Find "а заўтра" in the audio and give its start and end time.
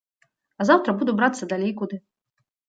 0.63-0.95